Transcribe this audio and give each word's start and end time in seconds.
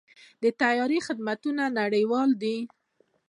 د 0.43 0.45
طیارې 0.61 0.99
خدمتونه 1.07 1.63
نړیوال 1.79 2.29
دي. 2.41 2.57